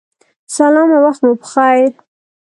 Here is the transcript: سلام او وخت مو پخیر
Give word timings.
سلام 0.57 0.89
او 0.95 0.99
وخت 1.05 1.21
مو 1.25 1.31
پخیر 1.41 1.89